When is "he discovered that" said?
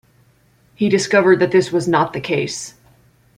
0.73-1.51